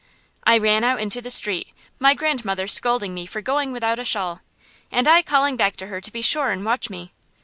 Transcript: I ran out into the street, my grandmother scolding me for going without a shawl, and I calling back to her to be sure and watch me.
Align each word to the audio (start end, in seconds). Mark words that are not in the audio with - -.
I 0.45 0.57
ran 0.57 0.83
out 0.83 0.99
into 0.99 1.21
the 1.21 1.29
street, 1.29 1.67
my 1.99 2.15
grandmother 2.15 2.65
scolding 2.67 3.13
me 3.13 3.27
for 3.27 3.39
going 3.39 3.71
without 3.71 3.99
a 3.99 4.03
shawl, 4.03 4.41
and 4.91 5.07
I 5.07 5.21
calling 5.21 5.57
back 5.57 5.77
to 5.77 5.85
her 5.85 6.01
to 6.01 6.11
be 6.11 6.23
sure 6.23 6.49
and 6.49 6.65
watch 6.65 6.89
me. 6.89 7.13